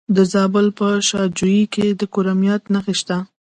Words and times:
د 0.15 0.17
زابل 0.33 0.67
په 0.79 0.87
شاجوی 1.07 1.61
کې 1.73 1.85
د 1.99 2.01
کرومایټ 2.13 2.63
نښې 2.73 2.93
شته. 2.99 3.17